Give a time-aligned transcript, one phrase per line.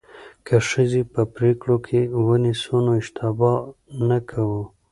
[0.45, 3.57] که ښځې په پریکړو کې ونیسو نو اشتباه
[4.09, 4.61] نه کوو.